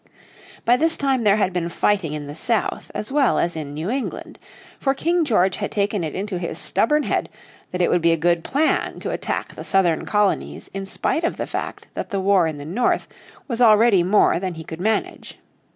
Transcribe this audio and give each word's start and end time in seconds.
By 0.65 0.77
this 0.77 0.97
time 0.97 1.25
there 1.25 1.35
had 1.35 1.53
been 1.53 1.69
fighting 1.69 2.13
in 2.13 2.25
the 2.25 2.33
south 2.33 2.89
as 2.95 3.11
well 3.11 3.37
as 3.37 3.55
in 3.55 3.75
New 3.75 3.91
England. 3.91 4.39
For 4.79 4.95
King 4.95 5.23
George 5.23 5.57
had 5.57 5.71
taken 5.71 6.03
it 6.03 6.15
into 6.15 6.39
his 6.39 6.57
stubborn 6.57 7.03
head 7.03 7.29
that 7.69 7.83
it 7.83 7.89
would 7.91 8.01
be 8.01 8.11
a 8.11 8.17
good 8.17 8.43
plan 8.43 8.99
to 9.01 9.11
attack 9.11 9.53
the 9.53 9.63
southern 9.63 10.07
colonies 10.07 10.71
in 10.73 10.87
spite 10.87 11.23
of 11.23 11.37
the 11.37 11.45
fact 11.45 11.85
that 11.93 12.09
the 12.09 12.19
war 12.19 12.47
in 12.47 12.57
the 12.57 12.65
north 12.65 13.07
was 13.47 13.61
already 13.61 14.01
more 14.01 14.39
that 14.39 14.55
he 14.55 14.63
could 14.63 14.81
manage. 14.81 15.37